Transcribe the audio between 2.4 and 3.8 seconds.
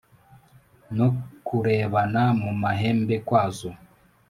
mumahembe kwazo"